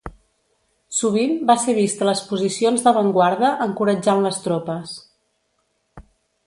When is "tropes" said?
4.49-5.01